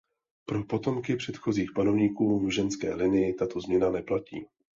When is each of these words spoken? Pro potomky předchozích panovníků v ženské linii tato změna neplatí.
Pro 0.45 0.63
potomky 0.63 1.15
předchozích 1.15 1.71
panovníků 1.75 2.39
v 2.39 2.49
ženské 2.49 2.93
linii 2.95 3.33
tato 3.33 3.59
změna 3.61 3.91
neplatí. 3.91 4.45